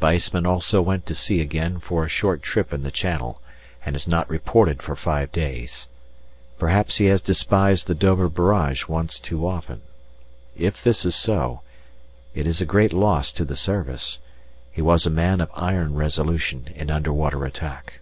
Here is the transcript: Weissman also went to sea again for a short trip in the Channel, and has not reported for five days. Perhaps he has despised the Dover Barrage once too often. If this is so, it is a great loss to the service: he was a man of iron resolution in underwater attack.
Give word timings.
Weissman 0.00 0.44
also 0.44 0.82
went 0.82 1.06
to 1.06 1.14
sea 1.14 1.40
again 1.40 1.78
for 1.78 2.04
a 2.04 2.08
short 2.08 2.42
trip 2.42 2.72
in 2.72 2.82
the 2.82 2.90
Channel, 2.90 3.40
and 3.86 3.94
has 3.94 4.08
not 4.08 4.28
reported 4.28 4.82
for 4.82 4.96
five 4.96 5.30
days. 5.30 5.86
Perhaps 6.58 6.96
he 6.96 7.04
has 7.04 7.20
despised 7.20 7.86
the 7.86 7.94
Dover 7.94 8.28
Barrage 8.28 8.88
once 8.88 9.20
too 9.20 9.46
often. 9.46 9.80
If 10.56 10.82
this 10.82 11.04
is 11.04 11.14
so, 11.14 11.60
it 12.34 12.44
is 12.44 12.60
a 12.60 12.66
great 12.66 12.92
loss 12.92 13.30
to 13.30 13.44
the 13.44 13.54
service: 13.54 14.18
he 14.72 14.82
was 14.82 15.06
a 15.06 15.10
man 15.10 15.40
of 15.40 15.48
iron 15.54 15.94
resolution 15.94 16.70
in 16.74 16.90
underwater 16.90 17.44
attack. 17.44 18.00